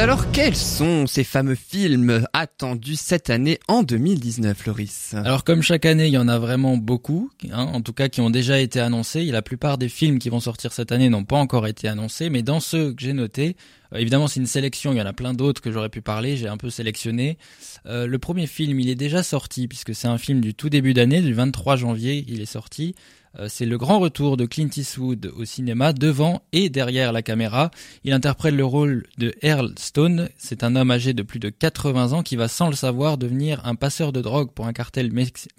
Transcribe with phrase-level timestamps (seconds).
[0.00, 5.12] alors, quels sont ces fameux films attendus cette année en 2019, Loris?
[5.12, 8.22] Alors comme chaque année, il y en a vraiment beaucoup, hein, en tout cas qui
[8.22, 9.22] ont déjà été annoncés.
[9.26, 12.42] La plupart des films qui vont sortir cette année n'ont pas encore été annoncés, mais
[12.42, 13.56] dans ceux que j'ai notés,
[13.92, 16.38] euh, évidemment c'est une sélection, il y en a plein d'autres que j'aurais pu parler,
[16.38, 17.36] j'ai un peu sélectionné.
[17.84, 20.94] Euh, le premier film, il est déjà sorti, puisque c'est un film du tout début
[20.94, 22.94] d'année, du 23 janvier, il est sorti.
[23.38, 27.70] Euh, c'est le grand retour de Clint Eastwood au cinéma, devant et derrière la caméra.
[28.04, 30.28] Il interprète le rôle de Earl Stone.
[30.36, 33.64] C'est un homme âgé de plus de 80 ans qui va, sans le savoir, devenir
[33.66, 35.12] un passeur de drogue pour un cartel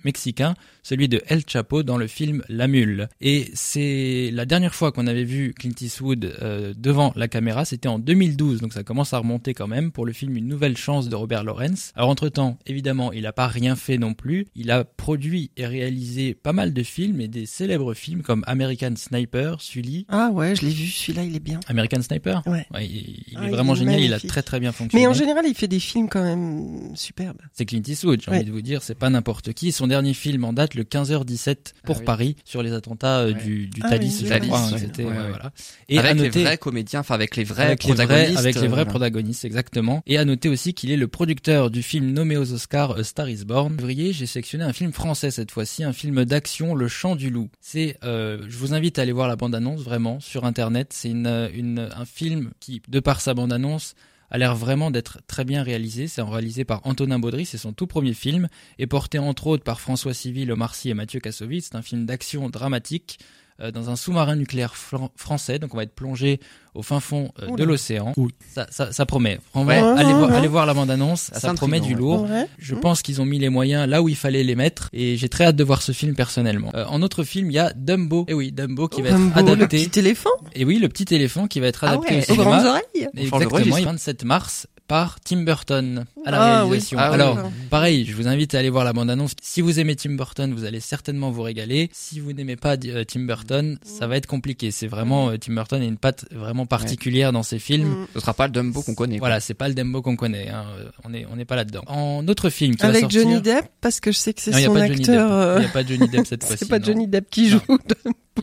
[0.03, 3.07] mexicain, celui de El Chapo dans le film La Mule.
[3.21, 7.87] Et c'est la dernière fois qu'on avait vu Clint Eastwood euh, devant la caméra, c'était
[7.87, 11.09] en 2012, donc ça commence à remonter quand même pour le film Une nouvelle chance
[11.09, 11.91] de Robert Lawrence.
[11.95, 14.47] Alors entre-temps, évidemment, il n'a pas rien fait non plus.
[14.55, 18.93] Il a produit et réalisé pas mal de films et des célèbres films comme American
[18.95, 20.07] Sniper, Sully.
[20.09, 21.59] Ah ouais, je l'ai vu, celui-là il est bien.
[21.67, 22.41] American Sniper?
[22.47, 22.65] Ouais.
[22.81, 25.03] il, Ah, est il vraiment est génial, il a très très bien fonctionné.
[25.03, 27.37] Mais en général, il fait des films quand même superbes.
[27.53, 28.37] C'est Clint Eastwood, j'ai Ouais.
[28.37, 29.71] envie de vous dire, c'est pas n'importe qui.
[29.71, 32.05] Son dernier film en date, le 15h17 pour Ah oui.
[32.05, 33.43] Paris, sur les attentats euh, Ouais.
[33.43, 34.59] du, du Ah Thalys, oui, je Thalys, crois.
[34.59, 34.79] hein, ouais.
[34.79, 35.29] c'était, Ouais, ouais, ouais.
[35.29, 35.51] voilà.
[35.87, 38.37] Et à Avec les vrais comédiens, enfin avec les vrais avec les vrais, protagonistes.
[38.39, 40.01] avec les vrais euh, protagonistes, exactement.
[40.07, 43.29] Et à noter aussi qu'il est le producteur du film nommé aux Oscars A Star
[43.29, 43.73] Is Born.
[43.73, 47.29] En février, j'ai sélectionné un film français cette fois-ci, un film d'action, Le Chant du
[47.29, 47.49] Loup.
[47.59, 50.93] C'est, euh, je vous invite à aller voir la bande-annonce vraiment sur internet.
[50.93, 53.95] C'est une, une, un film qui, de par sa bande-annonce,
[54.31, 56.07] a l'air vraiment d'être très bien réalisé.
[56.07, 58.47] C'est réalisé par Antonin Baudry, c'est son tout premier film,
[58.79, 61.69] et porté entre autres par François Civil, Omar Sy et Mathieu Kassovitz.
[61.71, 63.25] C'est un film d'action dramatique euh,
[63.69, 65.59] dans un sous-marin nucléaire fran- français.
[65.59, 66.39] Donc on va être plongé
[66.73, 68.13] au fin fond euh, de l'océan.
[68.55, 69.39] Ça, ça, ça promet.
[69.53, 69.99] Vraiment, Ouais.
[69.99, 72.27] allez, Ouais, allez voir la bande-annonce, Ah, ça promet du lourd.
[72.57, 72.79] Je Mmh.
[72.79, 75.43] pense qu'ils ont mis les moyens là où il fallait les mettre et j'ai très
[75.45, 76.71] hâte de voir ce film personnellement.
[76.73, 78.25] Euh, en autre film, il y a Dumbo.
[78.29, 79.85] Et oui, Dumbo qui va être Dumbo, le adapté.
[79.85, 82.25] petit éléphant Et oui, le petit éléphant qui va être Ah adapté ouais.
[82.29, 82.69] au aux grandes cinéma.
[82.69, 83.09] oreilles.
[83.13, 86.69] Le Exactement, le 27 mars par Tim Burton à la Ah oui.
[86.71, 86.97] réalisation.
[86.99, 87.11] Ah.
[87.11, 89.31] Alors, pareil, je vous invite à aller voir la bande-annonce.
[89.41, 91.89] Si vous aimez Tim Burton, vous allez certainement vous régaler.
[91.93, 94.69] Si vous n'aimez pas euh, Tim Burton, ça va être compliqué.
[94.71, 97.87] C'est vraiment euh, Tim Burton a une patte vraiment particulière dans ses films.
[98.01, 98.07] Mm.
[98.15, 99.17] Ce sera pas le Dumbo qu'on connaît.
[99.19, 99.29] quoi.
[99.29, 100.49] Voilà, c'est pas le Dumbo qu'on connaît.
[100.49, 100.65] hein.
[100.77, 101.83] Euh, On est on n'est pas là-dedans.
[101.87, 103.21] En autre film qui va Avec sortir.
[103.21, 105.57] Johnny Depp, parce que je sais que c'est son acteur.
[105.59, 106.65] Il y a pas Johnny Depp cette fois-ci.
[106.65, 106.85] C'est pas non.
[106.85, 107.61] Johnny Depp qui joue.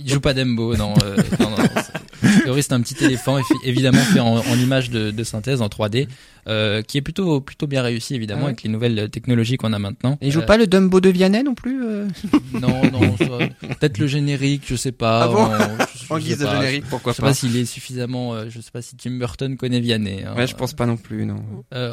[0.00, 0.94] Il joue pas Dumbo, non.
[1.04, 1.56] euh, non, non,
[2.22, 6.06] c'est- un petit éléphant, évidemment fait en, en image de, de synthèse, en 3D,
[6.48, 8.50] euh, qui est plutôt plutôt bien réussi, évidemment, Ah ouais.
[8.50, 10.18] avec les nouvelles technologies qu'on a maintenant.
[10.20, 12.06] Et il joue Euh, pas le Dumbo de Vianney non plus euh,
[12.54, 15.22] Non, non, peut-être le générique, je sais pas.
[15.24, 16.54] Ah bon en, guise de pas.
[16.56, 19.56] générique, pourquoi Je sais pas pas s'il est suffisamment, je sais pas si Tim Burton
[19.56, 20.24] connaît Vianney.
[20.24, 20.34] hein.
[20.36, 21.42] Ouais, je pense pas non plus, non.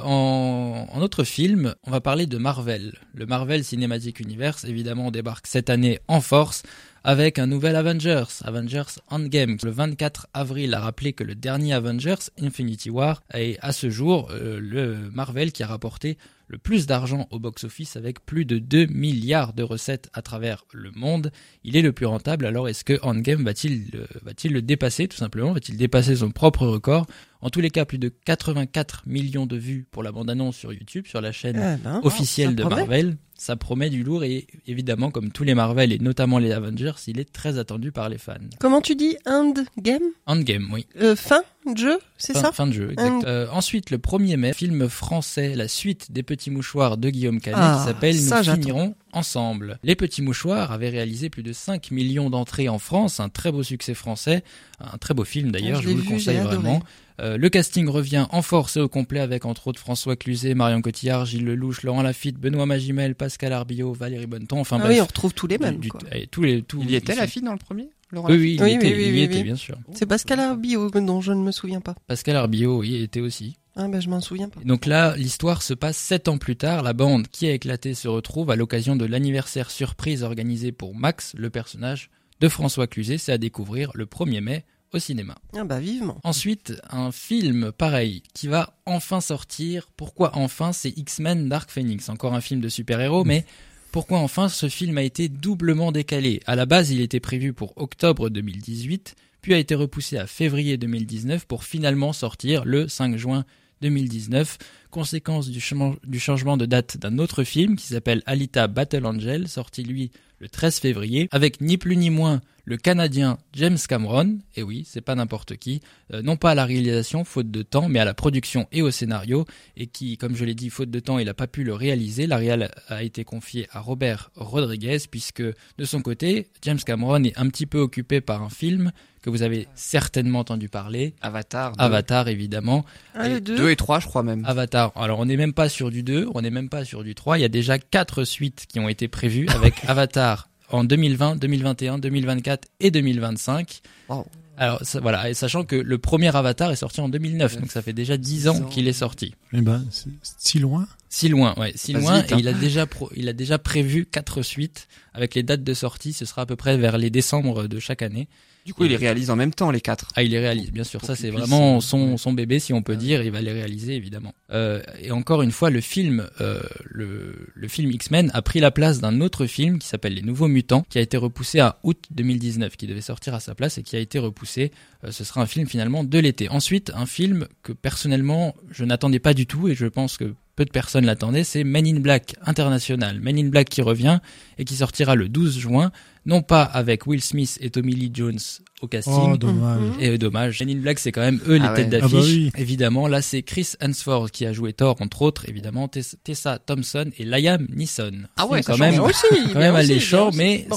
[0.03, 2.93] En, en autre film, on va parler de Marvel.
[3.13, 6.63] Le Marvel Cinematic Universe, évidemment, débarque cette année en force
[7.07, 9.57] avec un nouvel Avengers, Avengers Endgame.
[9.63, 14.29] Le 24 avril a rappelé que le dernier Avengers, Infinity War, est à ce jour
[14.31, 16.17] euh, le Marvel qui a rapporté
[16.47, 20.89] le plus d'argent au box-office avec plus de 2 milliards de recettes à travers le
[20.95, 21.31] monde.
[21.63, 25.53] Il est le plus rentable, alors est-ce que Endgame va-t-il va-t-il le dépasser tout simplement?
[25.53, 27.05] Va-t-il dépasser son propre record?
[27.45, 31.05] En tous les cas, plus de 84 millions de vues pour la bande-annonce sur YouTube,
[31.05, 32.75] sur la chaîne Ah ben, officielle de promet.
[32.77, 33.17] Marvel.
[33.37, 37.19] Ça promet du lourd et évidemment, comme tous les Marvel et notamment les Avengers, il
[37.19, 38.33] est très attendu par les fans.
[38.59, 40.01] Comment tu dis Endgame?
[40.25, 40.87] Endgame, oui.
[40.99, 41.43] euh, Fin?
[41.73, 43.23] De jeu, c'est Fin, ça fin de jeu, exact.
[43.25, 47.59] Euh, ensuite, le 1er mai, film français, la suite des Petits Mouchoirs de Guillaume Canet,
[47.61, 49.79] Ah, qui s'appelle ça, Nous finirons ensemble.
[49.83, 53.63] Les Petits Mouchoirs avaient réalisé plus de 5 millions d'entrées en France, un très beau
[53.63, 54.43] succès français,
[54.79, 56.81] un très beau film d'ailleurs, Ah, je vous le conseille vraiment.
[57.21, 60.81] Euh, le casting revient en force et au complet avec entre autres François Cluzet, Marion
[60.81, 64.95] Cotillard, Gilles Lelouch, Laurent Lafitte, Benoît Magimel, Pascal Arbillot, Valérie Bonneton, enfin Ah bref.
[64.95, 65.77] oui, on retrouve tous les mêmes.
[65.77, 66.01] du- quoi.
[66.11, 67.87] et tous les, tous, Il y était ils la sont- fille dans le premier?
[68.13, 69.43] Oui, oui, il Oui, y était, oui, oui, il y oui, était oui.
[69.43, 69.77] bien sûr.
[69.93, 71.95] C'est Pascal Arbillot dont je ne me souviens pas.
[72.07, 73.57] Pascal Arbillot, oui, il était aussi.
[73.75, 74.61] Ah ben je m'en souviens pas.
[74.63, 76.81] Donc là, l'histoire se passe sept ans plus tard.
[76.81, 81.33] La bande qui a éclaté se retrouve à l'occasion de l'anniversaire surprise organisé pour Max,
[81.37, 82.09] le personnage
[82.39, 83.17] de François Cluzet.
[83.17, 84.63] C'est à découvrir le 1er mai
[84.93, 85.35] au cinéma.
[85.57, 86.19] Ah bah vivement.
[86.23, 89.89] Ensuite, un film pareil qui va enfin sortir.
[89.97, 90.71] Pourquoi enfin?
[90.71, 92.07] C'est X-Men Dark Phoenix.
[92.07, 93.45] Encore un film de super-héros, mais
[93.95, 97.71] pourquoi enfin ce film a été doublement décalé À la base, il était prévu pour
[97.77, 103.45] octobre 2018, puis a été repoussé à février 2019 pour finalement sortir le 5 juin
[103.79, 104.57] 2019.
[104.91, 110.11] Conséquence du, changement- de date d'un autre film qui s'appelle Alita Battle Angel, sorti lui
[110.39, 115.01] le 13 février, avec ni plus ni moins le Canadien James Cameron, et oui, c'est
[115.01, 115.81] pas n'importe qui,
[116.13, 118.89] euh, non pas à la réalisation, faute de temps, mais à la production et au
[118.89, 119.45] scénario,
[119.77, 122.25] et qui, comme je l'ai dit, faute de temps, il n'a pas pu le réaliser.
[122.25, 127.37] La réal a été confiée à Robert Rodriguez, puisque de son côté, James Cameron est
[127.37, 128.91] un petit peu occupé par un film
[129.25, 131.13] que vous avez certainement entendu parler.
[131.21, 131.73] Avatar.
[131.77, 132.85] Avatar, évidemment.
[133.15, 134.45] Ah, Et le 2 Deux et trois, je crois même.
[134.45, 134.91] Avatar.
[134.95, 137.37] Alors, on n'est même pas sur du 2, on n'est même pas sur du 3.
[137.37, 141.97] Il y a déjà quatre suites qui ont été prévues avec Avatar en 2020, 2021,
[141.99, 143.81] 2024 et 2025.
[144.09, 144.25] Wow.
[144.57, 145.29] Alors, ça- voilà.
[145.29, 148.47] Et sachant que le premier Avatar est sorti en 2009, donc ça fait déjà 10
[148.47, 149.33] ans qu'il est sorti.
[149.53, 150.87] Eh ben, c'est si loin.
[151.09, 152.21] Si loin, ouais, si loin.
[152.21, 155.63] vite, et il a déjà pro- il a déjà prévu quatre suites avec les dates
[155.63, 156.13] de sortie.
[156.13, 158.27] Ce sera à peu près vers les décembre de chaque année.
[158.65, 160.07] Du coup, il les réalise en même temps, les quatre.
[160.15, 160.99] Ah, il les réalise, bien sûr.
[160.99, 163.21] Pour Ça, c'est vraiment euh, son, son bébé, si on peut dire.
[163.21, 164.33] Il va les réaliser, évidemment.
[164.51, 168.71] Euh, et encore une fois, le film, euh, le, le film X-Men a pris la
[168.71, 172.05] place d'un autre film qui s'appelle Les Nouveaux Mutants, qui a été repoussé à août
[172.09, 174.71] 2019, qui devait sortir à sa place et qui a été repoussé.
[175.03, 176.49] Euh, ce sera un film finalement de l'été.
[176.49, 180.65] Ensuite, un film que personnellement, je n'attendais pas du tout et je pense que peu
[180.65, 183.19] de personnes l'attendaient, c'est Men in Black International.
[183.19, 184.19] Men in Black qui revient
[184.57, 185.91] et qui sortira le 12 juin,
[186.25, 188.39] non pas avec Will Smith et Tommy Lee Jones
[188.81, 189.81] au casting, Oh, dommage.
[189.99, 190.59] Et euh, dommage.
[190.59, 191.99] Men in Black, c'est quand même eux les Ah têtes ouais.
[192.01, 192.13] d'affiche.
[192.13, 192.51] Ah bah oui.
[192.57, 197.09] Évidemment, là, c'est Chris Hemsworth qui a joué Thor, entre autres, évidemment, Tess- Tessa Thompson
[197.17, 198.23] et Liam Neeson.
[198.37, 199.09] Ah ouais, C'est ça quand même, change.
[199.11, 200.67] aussi, quand même alléchant, mais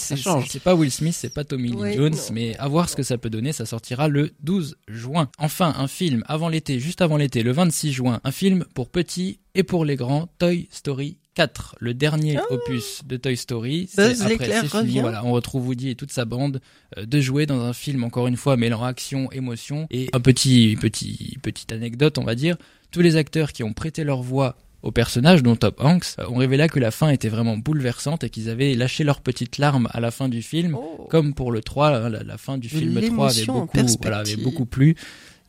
[0.48, 2.18] c'est pas Will Smith, c'est pas Tommy Lee Oui, Jones, non.
[2.34, 5.28] mais à voir ce que ça peut donner, ça sortira le 12 juin.
[5.38, 9.40] Enfin, un film avant l'été, juste avant l'été, le 26 juin, un film pour petits
[9.54, 12.43] et pour les grands, Toy Story 4, le dernier Ah.
[12.52, 13.88] opus de Toy Story.
[13.88, 15.00] C'est- après, c'est fini, revient.
[15.02, 16.61] voilà, on retrouve Woody et toute sa bande
[16.96, 20.76] euh, de jouer dans un film encore une fois mêlant action, émotion et un petit
[20.81, 22.56] petit petite anecdote, on va dire.
[22.90, 26.37] Tous les acteurs qui ont prêté leur voix aux personnages, dont Top Hanks, euh, ont
[26.38, 30.00] révélé que la fin était vraiment bouleversante et qu'ils avaient lâché leurs petites larmes à
[30.00, 30.75] la fin du film.
[30.76, 31.06] Oh.
[31.08, 34.37] Comme pour le 3, hein, la, la fin du film 3 avait beaucoup, voilà, avait
[34.37, 34.96] beaucoup plu.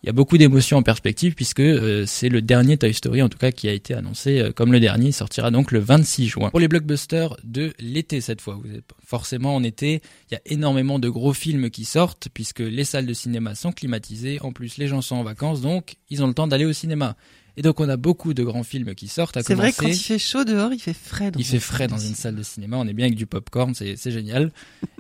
[0.02, 3.28] Il y a beaucoup d'émotions en perspective puisque euh, c'est le dernier Toy Story en
[3.28, 5.08] tout cas qui a été annoncé euh, comme le dernier.
[5.08, 6.50] Il sortira donc le 26 juin.
[6.52, 10.42] Pour les blockbusters de l'été cette fois, vous êtes forcément en été, il y a
[10.46, 14.40] énormément de gros films qui sortent puisque les salles de cinéma sont climatisées.
[14.42, 17.18] En plus, les gens sont en vacances donc ils ont le temps d'aller au cinéma.
[17.60, 19.36] Et donc on a beaucoup de grands films qui sortent.
[19.36, 21.30] À C'est vrai que quand il fait chaud dehors, il fait frais.
[21.30, 23.76] Dans il fait frais dans une salle de cinéma, on est bien avec du popcorn,
[23.76, 24.54] c'est c'est génial.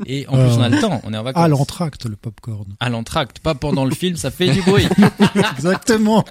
[0.05, 1.41] Et en Euh, plus on a le temps, on est en vacances.
[1.41, 2.65] Ah, l'entracte, le popcorn.
[2.81, 4.85] À l'entracte, pas pendant le film, ça fait du bruit.
[5.55, 6.25] Exactement.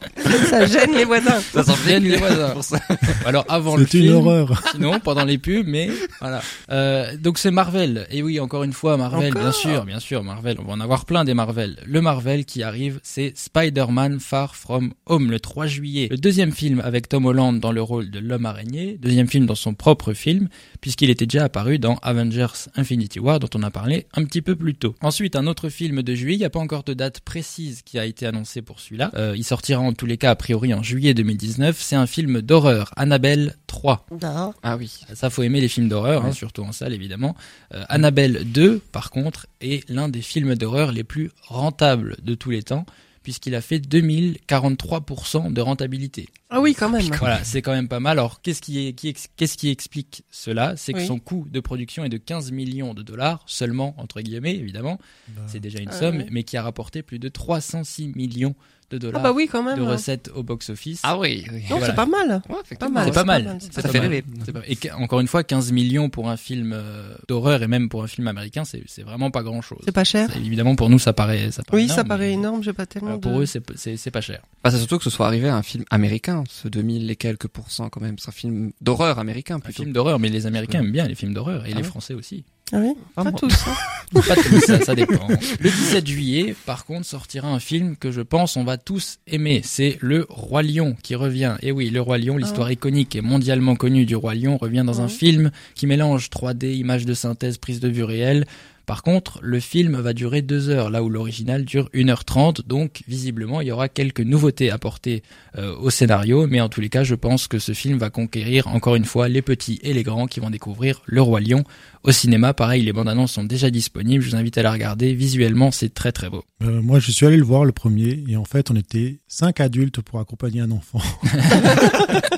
[0.50, 1.40] Ça gêne les voisins.
[1.52, 2.60] Ça s'en Gêne les voisins.
[2.60, 2.78] Ça.
[3.24, 4.62] Alors avant le C'est une film, horreur.
[4.72, 5.88] sinon pendant les pubs, mais
[6.20, 6.42] voilà.
[6.70, 8.06] Euh, donc c'est Marvel.
[8.10, 10.58] Et oui, encore une fois Marvel, Encore bien sûr, bien sûr Marvel.
[10.60, 11.78] On va en avoir plein des Marvel.
[11.86, 16.08] Le Marvel qui arrive, c'est Spider-Man Far From Home le 3 juillet.
[16.10, 18.98] Le deuxième film avec Tom Holland dans le rôle de l'homme araignée.
[19.00, 20.48] Deuxième film dans son propre film,
[20.80, 24.56] puisqu'il était déjà apparu dans Avengers Infinity War, dont on a parlé un petit peu
[24.56, 24.94] plus tôt.
[25.00, 26.36] Ensuite, un autre film de juillet.
[26.36, 29.10] Il n'y a pas encore de date précise qui a été annoncée pour celui-là.
[29.14, 31.80] Euh, il sortira en tous les cas a priori en juillet 2019.
[31.80, 34.06] C'est un film d'horreur, Annabelle 3.
[34.22, 34.52] Non.
[34.62, 35.00] Ah oui.
[35.14, 37.36] Ça, faut aimer les films d'horreur, hein, surtout en salle, évidemment.
[37.74, 42.50] Euh, Annabelle 2, par contre, est l'un des films d'horreur les plus rentables de tous
[42.50, 42.86] les temps,
[43.28, 46.30] puisqu'il a fait 2043% de rentabilité.
[46.48, 47.02] Ah oui, quand même.
[47.18, 48.12] Voilà, c'est quand même pas mal.
[48.18, 50.78] Alors, qu'est-ce qui, explique cela?
[50.78, 51.06] C'est que Oui.
[51.06, 54.98] son coût de production est de 15 millions de dollars, seulement, entre guillemets, évidemment.
[55.46, 56.24] C'est déjà une Ah somme, oui.
[56.30, 58.54] mais qui a rapporté plus de 306 millions
[58.90, 59.82] de Ah dollars bah oui, quand de même.
[59.82, 61.00] recettes au box-office.
[61.02, 61.44] Ah oui.
[61.52, 61.60] oui.
[61.62, 61.86] Non, Voilà.
[61.86, 62.42] c'est pas mal.
[62.48, 62.94] Ouais, effectivement.
[62.94, 63.06] mal.
[63.06, 63.58] C'est pas mal.
[63.70, 64.24] ça fait rêver.
[64.68, 68.06] Et encore une fois, 15 millions pour un film euh, d'horreur et même pour un
[68.06, 69.80] film américain, c'est c'est vraiment pas grand chose.
[69.84, 70.28] C'est pas cher.
[70.36, 71.50] Évidemment, pour nous, ça paraît.
[71.50, 72.62] Ça paraît Oui, ça énorme, paraît mais, énorme.
[72.62, 73.20] J'ai pas tellement de.
[73.20, 74.40] Pour eux, c'est c'est c'est pas cher.
[74.64, 77.48] Bah, c'est surtout que ce soit arrivé à un film américain, ce 2000 et quelques
[77.48, 78.18] pourcents quand même.
[78.18, 79.82] C'est un film d'horreur américain Un plutôt.
[79.82, 82.14] film d'horreur, mais les Américains aiment bien les films d'horreur et Ah les ouais Français
[82.14, 82.44] aussi.
[82.72, 82.92] Ah oui.
[83.14, 83.52] Pas tous.
[83.66, 83.74] hein.
[84.26, 85.26] Pas tous, ça, ça dépend.
[85.28, 89.60] Le 17 juillet, par contre, sortira un film que je pense on va tous aimer.
[89.64, 91.56] C'est Le Roi Lion qui revient.
[91.62, 95.00] Et oui, Le Roi Lion, l'histoire iconique et mondialement connue du Roi Lion, revient dans
[95.00, 95.08] un Mhm.
[95.10, 98.46] film qui mélange 3D, images de synthèse, prise de vue réelle.
[98.88, 103.60] Par contre, le film va durer deux heures, là où l'original dure 1h30, donc visiblement
[103.60, 105.22] il y aura quelques nouveautés apportées
[105.58, 108.66] euh, au scénario, mais en tous les cas je pense que ce film va conquérir
[108.68, 111.64] encore une fois les petits et les grands qui vont découvrir Le Roi Lion
[112.02, 112.54] au cinéma.
[112.54, 115.92] Pareil, les bandes annonces sont déjà disponibles, je vous invite à la regarder, visuellement c'est
[115.92, 116.42] très très beau.
[116.62, 119.60] Euh, moi, je suis allé le voir le premier et en fait, on était cinq
[119.60, 121.00] adultes pour accompagner un enfant.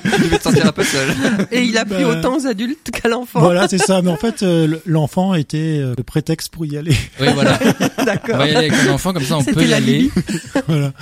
[0.03, 1.07] Tu devais te sentir un peu seul.
[1.51, 2.07] Et il a plu Bah.
[2.09, 3.39] autant aux adultes qu'à l'enfant.
[3.39, 4.01] voilà, c'est ça.
[4.01, 6.95] Mais en fait, euh, le- l'enfant était le prétexte pour y aller.
[7.19, 7.59] Oui voilà,
[7.97, 8.37] on D'accord.
[8.37, 10.09] va y aller avec un enfant, comme ça on peut y aller.
[10.67, 10.93] Voilà.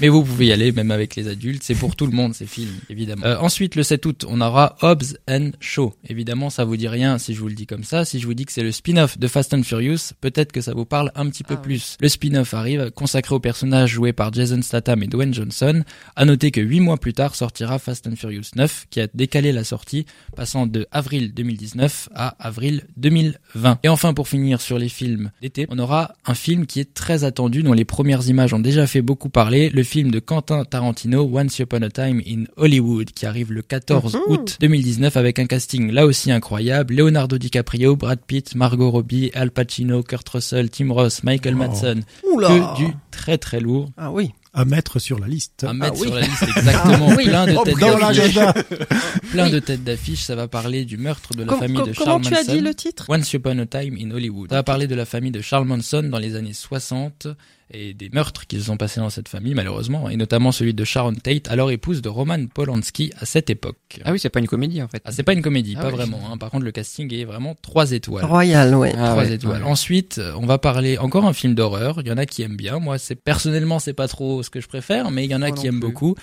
[0.00, 2.46] Mais vous pouvez y aller même avec les adultes, c'est pour tout le monde ces
[2.46, 3.24] films, évidemment.
[3.26, 5.94] Euh, ensuite, le 7 août, on aura Hobbs and Shaw.
[6.08, 8.04] Évidemment, ça vous dit rien si je vous le dis comme ça.
[8.04, 10.72] Si je vous dis que c'est le spin-off de Fast and Furious, peut-être que ça
[10.74, 11.96] vous parle un petit peu Ah plus.
[12.00, 15.84] Le spin-off arrive, consacré au personnage joué par Jason Statham et Dwayne Johnson.
[16.16, 19.52] À noter que huit mois plus tard sortira Fast and Furious 9, qui a décalé
[19.52, 20.06] la sortie,
[20.36, 23.78] passant de avril 2019 à avril 2020.
[23.82, 27.24] Et enfin, pour finir sur les films d'été, on aura un film qui est très
[27.24, 31.22] attendu, dont les premières images ont déjà fait beaucoup parler, le film de Quentin Tarantino,
[31.32, 34.20] Once Upon a Time in Hollywood, qui arrive le 14 Mhm.
[34.28, 39.50] août 2019 avec un casting là aussi incroyable, Leonardo DiCaprio, Brad Pitt, Margot Robbie, Al
[39.50, 41.58] Pacino, Kurt Russell, Tim Ross, Michael Oh.
[41.58, 42.48] Madsen, Oula.
[42.48, 44.30] que du très très lourd Ah oui.
[44.54, 45.64] À mettre sur la liste.
[45.64, 46.08] à mettre oui.
[46.08, 47.24] sur la liste exactement, Ah oui.
[47.26, 48.34] plein de Oh, têtes dans d'affiche,
[49.30, 49.50] plein Oui.
[49.50, 52.22] de têtes d'affiche, ça va parler du meurtre de la Com- famille com- de comment
[52.22, 52.52] Charles tu as Manson.
[52.52, 53.06] dit le titre?
[53.08, 54.50] Once Upon a Time in Hollywood.
[54.50, 57.28] Ça va parler de la famille de Charles Manson dans les années 60
[57.70, 60.84] et des meurtres qui se sont passés dans cette famille malheureusement, et notamment celui de
[60.84, 63.76] Sharon Tate, alors épouse de Roman Polanski à cette époque.
[64.04, 65.00] Ah oui, c'est pas une comédie en fait.
[65.04, 65.94] Ah, c'est pas une comédie, Ah pas oui.
[65.94, 66.20] vraiment.
[66.30, 66.36] hein.
[66.38, 68.24] Par contre, le casting est vraiment trois étoiles.
[68.24, 68.92] Royal, ouais.
[68.96, 69.62] Ah Trois ouais, étoiles.
[69.62, 69.68] ouais.
[69.68, 72.00] Ensuite, euh, on va parler encore un film d'horreur.
[72.02, 72.78] Il y en a qui aiment bien.
[72.78, 75.48] Moi, c'est personnellement, c'est pas trop ce que je préfère, mais il y en a
[75.48, 75.88] Moi qui aiment plus.
[75.88, 76.14] beaucoup.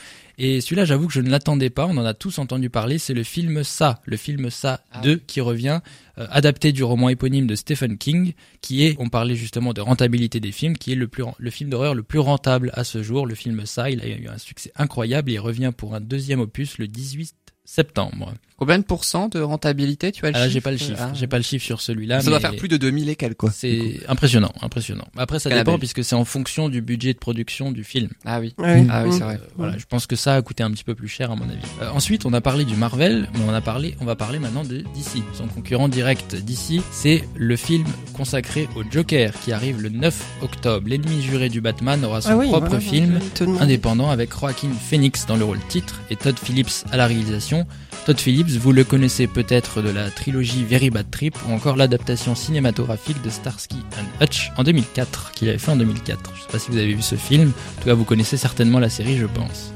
[0.42, 1.86] Et celui-là, j'avoue que je ne l'attendais pas.
[1.86, 2.98] On en a tous entendu parler.
[2.98, 5.82] C'est le film Ça, le film Ça Ah 2 qui revient,
[6.18, 8.32] euh, adapté du roman éponyme de Stephen King,
[8.62, 11.70] qui est, on parlait justement de rentabilité des films, qui est le plus, le film
[11.70, 13.28] d'horreur le plus rentable à ce jour.
[13.28, 15.30] Le film Ça, il a eu un succès incroyable.
[15.30, 18.34] Il revient pour un deuxième opus le 18 septembre.
[18.60, 21.00] Combien de pourcents de rentabilité tu as le Ah là, j'ai pas le chiffre.
[21.00, 21.12] Ah.
[21.14, 22.20] J'ai pas le chiffre sur celui-là.
[22.20, 23.52] Ça doit mais- faire plus de 2000 et quelques quoi.
[23.52, 25.08] c'est impressionnant, impressionnant.
[25.18, 28.10] Après, ça dépend puisque c'est en fonction du budget de production du film.
[28.26, 28.54] Ah oui.
[28.60, 28.74] Ah
[29.04, 29.12] oui, Mm.
[29.14, 29.36] c'est vrai.
[29.42, 31.46] Euh, voilà, je pense que ça a coûté un petit peu plus cher à mon
[31.46, 31.58] avis.
[31.82, 34.64] Euh, ensuite, on a parlé du Marvel, mais on a parlé, on va parler maintenant
[34.64, 35.24] de DC.
[35.34, 40.88] Son concurrent direct DC, c'est le film consacré au Joker qui arrive le 9 octobre.
[40.88, 43.20] L'ennemi juré du Batman aura son Ah oui, propre voilà, film
[43.62, 47.66] indépendant avec Joaquin Phoenix dans le rôle titre et Todd Phillips à la réalisation.
[48.06, 52.36] Todd Phillips, vous le connaissez peut-être de la trilogie Very Bad Trip ou encore l'adaptation
[52.36, 56.32] cinématographique de Starsky and Hutch en 2004, qu'il avait fait en 2004.
[56.36, 58.80] Je sais pas si vous avez vu ce film, en tout cas vous connaissez certainement
[58.80, 59.74] la série je pense.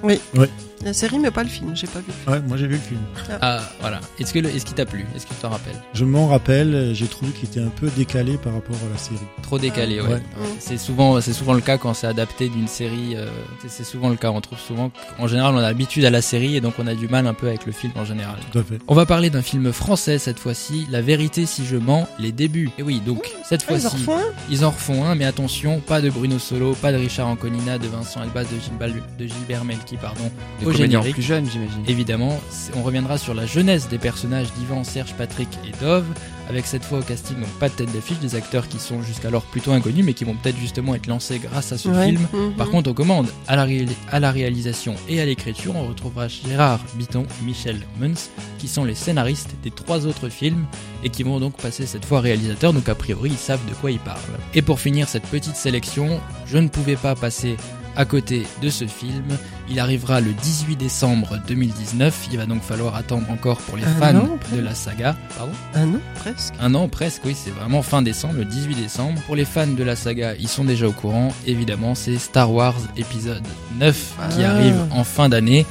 [0.83, 2.05] La série, mais pas le film, j'ai pas vu.
[2.27, 2.99] Ouais, moi j'ai vu le film.
[3.41, 5.05] Ah voilà, est-ce que le- est-ce qu'il t'a plu?
[5.15, 8.37] Est-ce que tu t'en rappelles Je m'en rappelle, j'ai trouvé qu'il était un peu décalé
[8.37, 9.15] par rapport à la série.
[9.43, 10.07] Trop décalé, ouais.
[10.09, 10.21] Ouais.
[10.59, 13.15] C'est souvent, c'est souvent le cas quand c'est adapté d'une série.
[13.15, 13.27] euh,
[13.67, 14.31] c'est- souvent le cas.
[14.31, 16.95] On trouve souvent qu'en général on a l'habitude à la série et donc on a
[16.95, 18.35] du mal un peu avec le film en général.
[18.51, 18.79] Tout à fait.
[18.87, 22.69] On va parler d'un film français cette fois-ci, La vérité si je mens, les débuts.
[22.77, 24.31] Et oui, donc cette Ah, ils en fois-ci, refont un?
[24.49, 27.87] ils en refont un, mais attention, pas de Bruno Solo, pas de Richard Anconina, de
[27.87, 30.29] Vincent Elbaz, de, Gilbert- de Gilbert Melki, pardon,
[30.77, 31.13] générique.
[31.13, 31.83] plus jeunes, j'imagine.
[31.87, 32.39] Évidemment,
[32.75, 36.05] on reviendra sur la jeunesse des personnages d'Ivan, Serge, Patrick et Dove,
[36.49, 39.43] avec cette fois au casting donc pas de tête d'affiche, des acteurs qui sont jusqu'alors
[39.43, 42.07] plutôt inconnus, mais qui vont peut-être justement être lancés grâce à ce Ouais.
[42.09, 42.27] film.
[42.33, 42.53] Mhm.
[42.53, 46.27] Par contre, aux commandes, à la, réali- à la réalisation et à l'écriture, on retrouvera
[46.27, 50.65] Gérard Bitton et Michel Munz, qui sont les scénaristes des trois autres films
[51.03, 53.91] et qui vont donc passer cette fois réalisateur, donc a priori ils savent de quoi
[53.91, 54.19] ils parlent.
[54.53, 57.55] Et pour finir cette petite sélection, je ne pouvais pas passer
[57.95, 59.25] à côté de ce film.
[59.69, 64.15] Il arrivera le 18 décembre 2019, il va donc falloir attendre encore pour les fans
[64.17, 65.15] an, de la saga.
[65.37, 66.53] Pardon Un an, presque.
[66.59, 69.21] un an presque, oui, c'est vraiment fin décembre, le 18 décembre.
[69.21, 71.33] Pour les fans de la saga, ils sont déjà au courant.
[71.45, 73.43] Évidemment, c'est Star Wars épisode
[73.79, 74.51] 9 qui Ah.
[74.51, 75.65] arrive en fin d'année.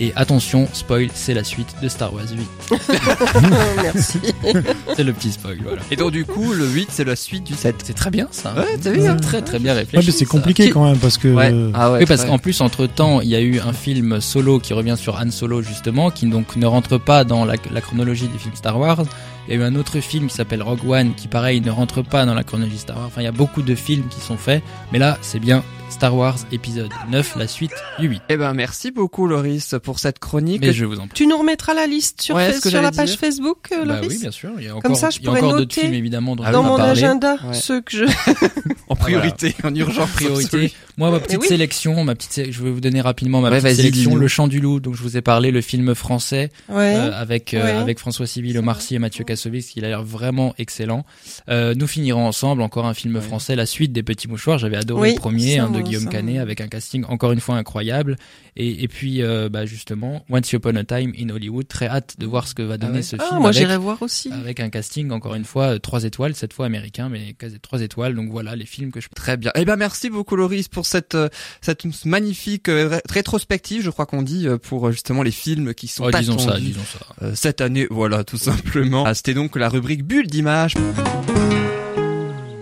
[0.00, 2.78] Et attention, spoil, c'est la suite de Star Wars 8.
[3.82, 4.18] Merci.
[4.96, 5.80] C'est le petit spoil, voilà.
[5.90, 7.76] Et donc du coup, le 8 c'est la suite du 7.
[7.84, 8.52] C'est très bien ça.
[8.54, 10.06] Ouais, t'as vu, C'est hein très très bien Ouais, réfléchi.
[10.06, 10.30] mais c'est ça.
[10.30, 11.54] compliqué quand même parce que Ouais.
[11.74, 12.00] Ah ouais.
[12.00, 12.28] Oui, parce ouais.
[12.28, 15.30] qu'en plus, entre temps, il y a eu un film solo qui revient sur Han
[15.30, 19.02] Solo, justement, qui donc ne rentre pas dans la, la chronologie des films Star Wars.
[19.48, 22.02] Il y a eu un autre film qui s'appelle Rogue One, qui pareil ne rentre
[22.02, 23.06] pas dans la chronologie Star Wars.
[23.06, 26.16] Enfin, il y a beaucoup de films qui sont faits, mais là, c'est bien Star
[26.16, 27.70] Wars épisode 9, la suite
[28.00, 28.22] du 8.
[28.30, 30.60] Eh ben merci beaucoup Loris pour cette chronique.
[30.62, 31.14] Mais je vous en prie.
[31.14, 33.18] tu nous remettras la liste sur, Ouais, Fa- ce que sur la page dire.
[33.20, 34.50] Facebook, euh, Bah Loris oui, bien sûr.
[34.58, 36.34] Il y a encore, ça, je il y a pourrais encore d'autres noter films, évidemment,
[36.34, 36.90] dont Ah on Dans mon parler.
[36.92, 37.54] agenda, Ouais.
[37.60, 38.04] ceux que je...
[38.88, 40.72] en priorité, en urgence priorité.
[40.96, 41.46] Moi, ma petite oui.
[41.46, 44.16] sélection, ma petite, sé- je vais vous donner rapidement ma Ouais, petite sélection.
[44.16, 46.94] Le Chant du Loup, dont je vous ai parlé, le film français Ouais.
[46.96, 47.70] euh, avec euh, Ouais.
[47.70, 51.04] avec François Civil, Omar Sy et Mathieu Kassovitz, qui a l'air vraiment excellent.
[51.48, 53.20] Euh, nous finirons ensemble encore un film Ouais.
[53.20, 54.58] français, la suite des Petits Mouchoirs.
[54.58, 58.16] J'avais adoré Oui, le premier, Guillaume ça, Canet, avec un casting encore une fois incroyable.
[58.56, 61.66] Et, et puis, euh, bah, justement, Once Upon a Time in Hollywood.
[61.68, 63.02] Très hâte de voir ce que va donner ouais.
[63.02, 63.40] ce Ah, film.
[63.40, 64.30] moi avec, j'irai voir aussi.
[64.32, 68.14] avec un casting encore une fois euh, trois étoiles, cette fois américain, mais trois étoiles.
[68.14, 69.50] Donc voilà les films que je Très bien.
[69.54, 71.28] Eh ben merci beaucoup Loris pour cette euh,
[71.60, 76.10] cette magnifique ré- rétrospective, je crois qu'on dit pour justement les films qui sont Oh,
[76.10, 77.34] disons ça, disons ça.
[77.34, 77.86] cette année.
[77.90, 79.04] Voilà, tout simplement.
[79.06, 80.74] Ah, C'était donc la rubrique bulle d'image.